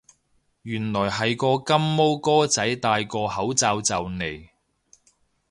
[0.63, 4.49] 原來係個金毛哥仔戴個口罩就嚟